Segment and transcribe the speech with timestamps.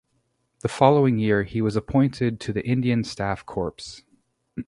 [0.61, 4.01] The following year he was appointed to the Indian Staff Corps.